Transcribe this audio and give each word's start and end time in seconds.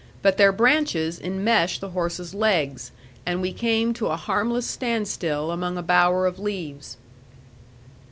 But 0.23 0.37
their 0.37 0.51
branches 0.51 1.19
enmeshed 1.19 1.79
the 1.79 1.91
horses' 1.91 2.33
legs, 2.33 2.91
and 3.23 3.39
we 3.39 3.53
came 3.53 3.93
to 3.93 4.07
a 4.07 4.17
harmless 4.17 4.65
standstill 4.65 5.51
among 5.51 5.77
a 5.77 5.83
bower 5.83 6.25
of 6.25 6.39
leaves. 6.39 6.97